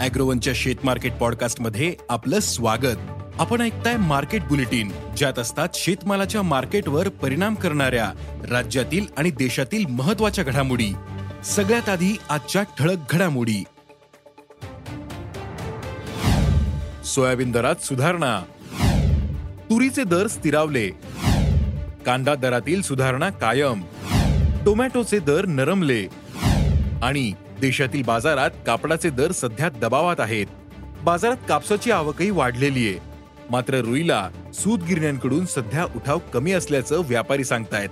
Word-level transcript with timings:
अॅग्रोवनच्या 0.00 0.52
शेत 0.56 0.74
मार्केट 0.84 1.12
पॉडकास्टमध्ये 1.12 1.94
आपलं 2.08 2.40
स्वागत. 2.40 2.96
आपण 3.38 3.60
ऐकताय 3.60 3.96
मार्केट 3.96 4.42
बुलेटिन 4.42 4.92
ज्यात 5.16 5.38
असतात 5.38 5.68
शेतमालाच्या 5.74 6.42
मार्केटवर 6.42 7.08
परिणाम 7.08 7.54
करणाऱ्या 7.54 8.12
राज्यातील 8.50 9.06
आणि 9.16 9.30
देशातील 9.30 9.86
महत्त्वाच्या 9.86 10.44
घडामोडी. 10.44 10.92
सगळ्यात 11.44 11.88
आधी 11.88 12.16
आजच्या 12.28 12.62
ठळक 12.62 12.96
घडामोडी. 13.10 13.64
सोयाबीन 17.04 17.50
दरात 17.50 17.84
सुधारणा. 17.84 18.42
तुरीचे 19.70 20.04
दर 20.04 20.26
स्थिरावले. 20.26 20.88
कांदा 22.06 22.34
दरातील 22.34 22.82
सुधारणा 22.82 23.30
कायम. 23.30 23.82
टोमॅटोचे 24.64 25.18
दर 25.18 25.46
नरमले. 25.46 26.06
आणि 27.02 27.32
देशातील 27.60 28.02
बाजारात 28.02 28.50
कापडाचे 28.66 29.10
दर 29.10 29.32
सध्या 29.32 29.68
दबावात 29.68 30.20
आहेत. 30.20 30.46
बाजारात 31.04 31.36
कापसाची 31.48 31.90
आवकही 31.90 32.30
वाढलेली 32.30 32.88
आहे. 32.88 32.98
मात्र 33.50 33.74
रुईला 33.74 34.30
सूत 34.54 34.78
गिरण्यांकडून 34.78 35.46
सध्या 35.46 35.84
उठाव 35.84 36.18
कमी 36.18 36.52
असल्याचं 36.52 37.02
व्यापारी 37.04 37.44
सांगतायत. 37.44 37.88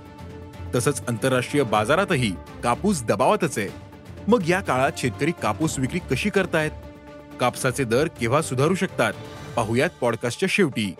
तसंच 0.75 1.01
आंतरराष्ट्रीय 1.07 1.63
बाजारातही 1.63 2.31
कापूस 2.63 3.03
दबावातच 3.03 3.57
आहे. 3.57 3.67
मग 4.27 4.49
या 4.49 4.59
काळात 4.59 4.91
शेतकरी 4.97 5.31
कापूस 5.41 5.79
विक्री 5.79 5.99
कशी 5.99 6.29
करतायत? 6.29 6.71
कापसाचे 7.39 7.83
दर 7.83 8.07
केव्हा 8.07 8.41
सुधारू 8.41 8.75
शकतात? 8.75 9.13
पाहुयात 9.55 9.89
पॉडकास्टच्या 10.01 10.49
शेवटी. 10.51 10.93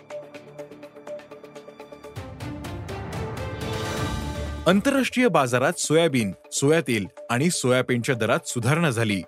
आंतरराष्ट्रीय 4.68 5.28
बाजारात 5.28 5.78
सोयाबीन 5.78 6.32
सोया 6.52 6.80
तेल 6.80 7.06
आणि 7.30 7.50
सोयाबीनच्या 7.50 8.14
दरात 8.14 8.48
सुधारणा 8.48 8.90
झाली. 8.90 9.20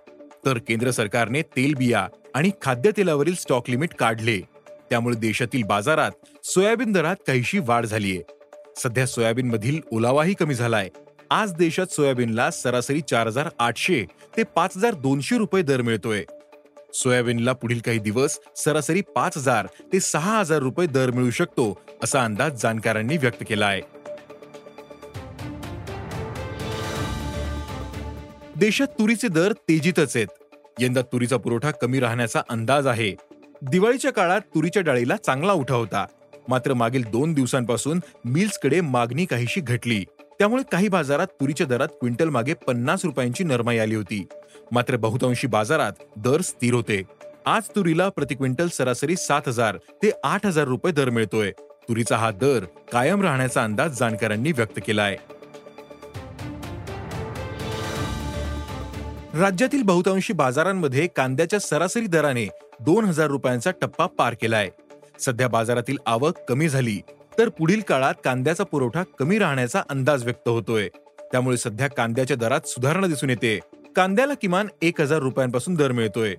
तर 0.47 0.59
केंद्र 0.59 0.91
सरकारने 0.91 1.43
तेलबिया 1.43 2.07
आणि 2.35 2.51
खाद्यतेलावरील 2.63 3.35
स्टॉक 3.35 3.71
लिमिट 3.71 3.95
काढले. 3.95 4.39
त्यामुळे 4.91 5.17
देशातील 5.17 5.63
बाजारात 5.63 6.47
सोयाबीन 6.47 6.93
दरात 6.93 7.17
काहीशी 7.27 7.59
वाढ 7.59 7.87
झालीय. 7.87 8.21
सध्या 8.77 9.07
सोयाबीन 9.07 9.51
मधील 9.51 9.81
ओलावाही 9.93 10.35
कमी 10.35 10.55
झालाय. 10.55 10.89
आज 11.31 11.53
देशात 11.55 11.87
सोयाबीनला 11.87 12.51
सरासरी 12.51 13.01
चार 13.01 13.27
हजार 13.27 13.49
आठशे 13.59 14.05
ते 14.37 14.43
पाच 14.43 14.77
हजार 14.77 14.95
दोनशे 14.95 15.39
रुपये 15.39 15.63
दर 15.63 15.83
मिळतोय. 15.83 16.25
सोयाबीनला 16.95 17.53
पुढील 17.53 17.81
काही 17.81 17.99
दिवस 17.99 18.39
सरासरी 18.57 19.01
पाच 19.17 19.37
हजार 19.37 19.67
ते 19.93 20.01
सहा 20.01 20.39
हजार 20.39 20.59
रुपये 20.59 20.87
दर 20.87 21.11
मिळू 21.11 21.31
शकतो 21.31 21.81
असा 22.05 22.25
अंदाज 22.25 22.63
जाणकारांनी 22.63 23.17
व्यक्त 23.17 23.43
केला 23.49 23.67
आहे 23.67 23.81
देशात 28.63 28.87
तुरीचे 28.87 29.29
दर 29.29 29.53
तेजीतच 29.53 30.17
आहेत. 30.17 30.27
यंदा 30.81 31.03
तुरीचा 31.03 31.37
पुरवठा 31.37 31.71
कमी 31.71 32.01
राहण्याचा 32.01 32.43
अंदाज 32.51 32.87
आहे. 32.87 33.17
दिवाळीच्या 33.63 34.13
काळात 34.13 34.41
तुरीच्या 34.41 34.83
डाळीला 34.83 35.17
चांगला 35.17 35.53
उठा 35.53 35.75
होता. 35.75 36.07
मात्र 36.49 36.75
मागील 36.75 37.03
दोन 37.03 37.33
दिवसांपासून 37.33 38.01
मिल्सकडे 38.25 38.81
मागणी 38.81 39.25
काहीशी 39.25 39.61
घटली. 39.61 40.05
त्यामुळे 40.39 40.63
काही 40.73 40.89
बाजारात 40.89 41.27
तुरीच्या 41.27 41.67
दरात 41.67 41.89
क्विंटल 41.89 42.29
मागे 42.29 42.55
पन्नास 42.55 43.05
रुपयांची 43.05 43.45
नरमाई 43.45 43.79
आली 43.79 43.95
होती. 43.95 44.27
मात्र 44.73 44.97
बहुतांशी 44.97 45.47
बाजारात 45.47 45.92
दर 46.17 46.41
स्थिर 46.41 46.75
होते. 46.75 47.03
आज 47.47 47.63
तुरीला 47.77 48.09
प्रति 48.09 48.35
क्विंटल 48.35 48.69
सरासरी 48.69 49.17
सात 49.17 49.48
हजार 49.48 49.77
ते 49.77 50.11
आठ 50.25 50.47
हजार 50.47 50.65
रुपये 50.65 50.92
दर 50.92 51.11
मिळतोय. 51.11 51.51
तुरीचा 51.89 52.17
हा 52.17 52.31
दर 52.31 52.65
कायम 52.92 53.23
राहण्याचा 53.23 53.65
अंदाज 53.65 53.98
जाणकारांनी 53.98 54.53
व्यक्त 54.53 54.81
केला 54.86 55.03
आहे 55.03 55.32
राज्यातील 59.35 59.83
बहुतांशी 59.83 60.33
बाजारांमध्ये 60.33 61.07
कांद्याच्या 61.17 61.59
सरासरी 61.59 62.07
दराने 62.07 62.45
दोन 62.81 63.05
हजार 63.05 63.27
रुपयांचा 63.27 63.70
टप्पा 63.70 64.07
पार 64.07 64.35
केलाय. 64.35 64.69
सध्या 65.20 65.48
बाजारातील 65.48 65.97
आवक 66.07 66.39
कमी 66.48 66.69
झाली 66.69 67.01
तर 67.39 67.48
पुढील 67.48 67.81
काळात 67.81 68.15
कांद्याचा 68.25 68.65
पुरवठा 68.65 69.03
कमी 69.19 69.39
राहण्याचा 69.39 69.83
अंदाज 69.91 70.25
व्यक्त 70.25 70.48
होतोय. 70.48 70.89
त्यामुळे 71.33 71.57
सध्या 71.57 71.89
कांद्याच्या 71.89 72.37
दरात 72.37 72.69
सुधारणा 72.69 73.07
दिसून 73.07 73.31
येते. 73.31 73.59
कांद्याला 73.97 74.35
किमान 74.35 74.69
एक 74.83 75.01
हजार 75.01 75.19
रुपयांपासून 75.19 75.75
दर 75.75 75.92
मिळतोय. 75.92 76.35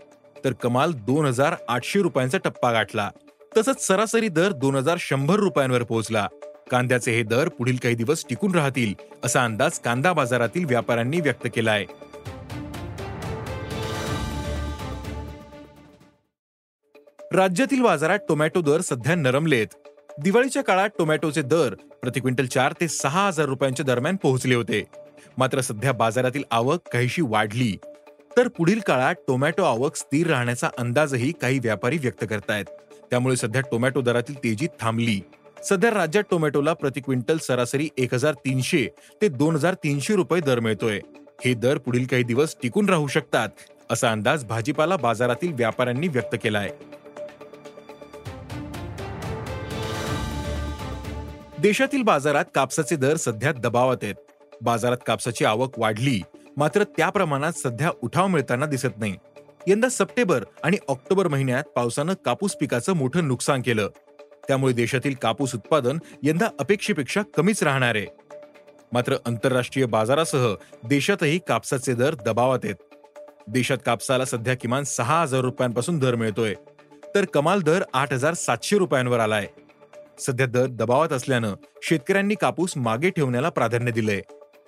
तर 0.46 0.54
कमाल 0.54 0.92
दोन 0.92 1.26
हजार 1.26 1.56
आठशे 1.68 2.02
रुपयांचा 2.02 2.38
टप्पा 2.38 2.72
गाठला. 2.72 3.10
तसंच 3.58 3.88
सरासरी 3.88 4.28
दर 4.28 4.52
दोन 4.52 4.76
हजार 4.76 4.98
शंभर 5.00 5.36
रुपयांवर 5.36 5.84
पोहोचला. 5.84 6.28
कांद्याचे 6.72 7.12
हे 7.12 7.24
दर 7.24 7.50
पुढील 7.50 7.76
काही 7.76 7.96
दिवस 7.96 8.26
टिकून 8.30 8.56
राहतील 8.56 8.94
असा 9.24 9.44
अंदाज 9.44 9.80
कांदा 9.80 10.14
बाजारातील 10.14 10.66
व्यापाऱ्यांनी 10.66 11.20
व्यक्त 11.22 11.48
केला 11.56 11.78
राज्यातील 17.36 17.82
बाजारात 17.82 18.20
टोमॅटो 18.30 18.62
दर 18.62 18.82
सध्या 18.82 19.14
नरमलेत. 19.16 19.68
दिवाळीच्या 20.24 20.64
काळात 20.64 20.90
टोमॅटोचे 20.98 21.42
दर 21.42 21.74
प्रति 22.02 22.20
क्विंटल 22.20 22.46
चार 22.46 22.74
ते 22.82 22.88
सहा 22.88 23.26
हजार 23.28 23.46
रुपयांच्या 23.46 23.86
दरम्यान 23.86 24.16
पोहोचले 24.16 24.56
होते. 24.56 24.84
मात्र 25.38 25.62
सध्या 25.62 25.92
बाजारातील 25.92 26.44
आवक 26.52 26.90
काहीशी 26.94 27.22
वाढली. 27.22 27.76
तर 28.38 28.48
पुढील 28.48 28.80
काळात 28.80 29.16
टोमॅटो 29.28 29.64
आवक 29.64 29.96
स्थिर 29.96 30.28
राहण्याचा 30.28 30.70
अंदाजही 30.78 31.32
काही 31.32 31.60
व्यापारी 31.60 31.98
व्यक्त 31.98 32.26
करतायत. 32.30 32.66
त्यामुळे 33.12 33.36
सध्या 33.36 33.62
टोमॅटो 33.62 34.02
दरातील 34.02 34.38
तेजी 34.44 34.68
थांबली. 34.82 35.20
सध्या 35.70 35.92
राज्यात 35.92 36.24
टोमॅटोला 36.32 36.74
प्रति 36.74 37.02
क्विंटल 37.02 37.38
सरासरी 37.38 37.90
एक 37.98 38.14
हजार 38.14 38.34
तीनशे 38.34 38.88
ते 39.22 39.28
दोन 39.28 39.56
हजार 39.56 39.74
तीनशे 39.74 40.16
रुपये 40.16 40.42
दर 40.42 40.60
मिळतोय. 40.60 41.00
हे 41.46 41.54
दर 41.54 41.78
पुढील 41.78 42.06
काही 42.06 42.24
दिवस 42.24 42.56
टिकून 42.64 42.90
राहू 42.90 43.08
शकतात 43.08 43.50
असा 43.92 44.12
अंदाज 44.12 44.46
भाजीपाला 44.46 44.96
बाजारातील 44.96 45.54
व्यापाऱ्यांनी 45.54 46.08
व्यक्त 46.08 46.36
केलाय. 46.44 46.70
देशातील 51.64 52.02
बाजारात 52.02 52.46
कापसाचे 52.56 52.96
दर 52.96 53.16
सध्या 53.16 53.52
दबावात 53.52 53.98
आहेत. 54.04 54.16
बाजारात 54.62 54.98
कापसाची 55.08 55.46
आवक 55.46 55.80
वाढली 55.80 56.22
मात्र 56.58 56.84
त्या 56.84 57.10
प्रमाणात 57.10 57.54
सध्या 57.54 57.92
उठाव 58.02 58.28
मिळताना 58.28 58.66
दिसत 58.66 58.98
नाही. 58.98 59.16
यंदा 59.68 59.90
सप्टेंबर 59.90 60.44
आणि 60.64 60.78
ऑक्टोबर 60.88 61.28
महिन्यात 61.28 61.64
पावसानं 61.64 62.14
कापूस 62.26 62.56
पिकाचं 62.56 62.94
मोठं 62.94 63.28
नुकसान 63.28 63.62
केलं. 63.62 63.90
त्यामुळे 64.48 64.74
देशातील 64.74 65.14
कापूस 65.22 65.56
उत्पादन 65.56 65.98
यंदा 66.24 66.48
अपेक्षेपेक्षा 66.60 67.22
कमीच 67.38 67.64
राहणार 67.64 67.96
आहे. 67.96 68.06
मात्र 68.92 69.16
आंतरराष्ट्रीय 69.26 69.86
बाजारासह 69.86 70.54
देशातही 70.84 71.40
कापसाचे 71.48 71.94
दर 71.94 72.16
दबावात 72.16 72.60
आहेत. 72.64 72.76
देशात 73.48 73.78
कापसाला 73.86 74.26
सध्या 74.26 74.54
किमान 74.54 74.84
सहा 74.84 75.22
हजार 75.22 75.42
रुपयांपासून 75.42 76.00
दर 76.00 76.16
मिळतोय. 76.16 76.54
तर 77.16 77.26
कमाल 77.26 77.62
दर 77.62 77.84
आठ 77.94 78.14
हजार 78.14 78.34
सातशे 78.34 78.78
रुपयांवर 78.78 79.20
आलाय. 79.20 79.48
सध्या 80.20 80.46
दर 80.46 80.66
दबावात 80.66 81.14
असल्यानं 81.14 81.54
शेतकऱ्यांनी 81.84 82.36
कापूस 82.36 82.74
मागे 82.76 83.10
ठेवण्याला 83.10 83.50
प्राधान्य 83.50 83.92
दिलंय. 83.92 84.22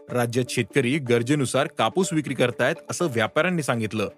राज्यात 0.09 0.45
शेतकरी 0.49 0.97
गरजेनुसार 0.97 1.67
कापूस 1.67 2.13
विक्री 2.13 2.33
करतायत 2.33 2.75
असं 2.91 3.05
व्यापाऱ्यांनी 3.05 3.63
सांगितलं. 3.63 4.09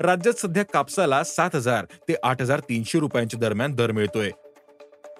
राज्यात 0.00 0.34
सध्या 0.34 0.62
कापसाला 0.62 1.24
सात 1.24 1.50
हजार 1.54 1.84
ते 1.84 2.14
आठ 2.22 2.42
हजार 2.42 2.60
तीनशे 2.60 2.98
रुपयांच्या 2.98 3.40
दरम्यान 3.40 3.74
दर 3.74 3.92
मिळतोय. 3.92 4.30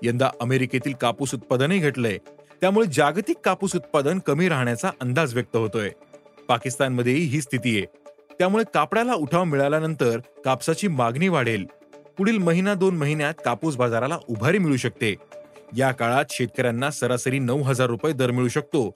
यंदा 0.03 0.31
अमेरिकेतील 0.41 0.93
कापूस 0.93 1.35
उत्पादनही 1.35 1.79
घटलंय. 1.79 2.19
त्यामुळे 2.61 2.87
जागतिक 2.93 3.37
कापूस 3.44 3.77
उत्पादन 3.77 4.19
कमी 4.19 4.49
राहण्याचा 4.49 4.91
अंदाज 5.00 5.35
व्यक्त 5.35 5.56
होतोय. 5.56 5.91
पाकिस्तानमध्येही 6.49 7.25
ही 7.25 7.41
स्थिती 7.41 7.77
आहे. 7.77 7.87
त्यामुळे 8.38 8.65
कापडाला 8.75 9.15
उठाव 9.15 9.44
मिळाल्यानंतर 9.44 10.21
कापसाची 10.44 10.88
मागणी 10.88 11.29
वाढेल. 11.29 11.67
पुढील 12.19 12.38
महिना 12.38 12.75
दोन 12.75 12.97
महिन्यात 12.97 13.35
कापूस 13.44 13.77
बाजाराला 13.77 14.19
उभारी 14.29 14.59
मिळू 14.59 14.77
शकते. 14.77 15.15
या 15.77 15.93
काळात 15.93 16.25
शेतकऱ्यांना 16.31 16.91
सरासरी 16.91 17.39
नऊ 17.39 17.63
हजार 17.63 17.87
रुपये 17.87 18.13
दर 18.13 18.31
मिळू 18.31 18.49
शकतो. 18.49 18.91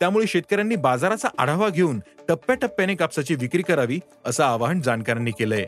त्यामुळे 0.00 0.26
शेतकऱ्यांनी 0.26 0.76
बाजाराचा 0.76 1.28
आढावा 1.38 1.68
घेऊन 1.68 2.00
टप्प्याटप्प्याने 2.28 2.94
कापसाची 2.94 3.34
विक्री 3.34 3.62
करावी 3.62 4.00
असं 4.24 4.44
आवाहन 4.44 4.80
जाणकारांनी 4.80 5.30
केलंय. 5.30 5.64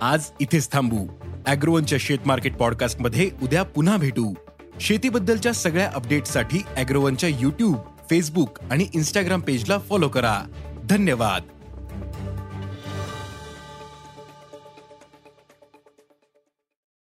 आज 0.00 0.30
इथेच 0.40 0.72
थांबू. 0.72 1.06
अॅग्रोवनच्या 1.46 1.98
शेत 2.00 2.18
मार्केट 2.26 2.56
पॉडकास्टमध्ये 2.56 3.30
उद्या 3.42 3.62
पुन्हा 3.62 3.96
भेटू. 3.96 4.34
शेतीबद्दलच्या 4.80 5.52
सगळ्या 5.52 5.90
अपडेटसाठी 5.94 6.58
अॅग्रोवनच्या 6.76 7.28
युट्यूब 7.28 7.76
फेसबुक 8.10 8.58
आणि 8.70 8.86
इन्स्टाग्राम 8.94 9.40
पेजला 9.40 9.78
फॉलो 9.78 10.08
करा. 10.08 10.40
धन्यवाद. 10.84 11.42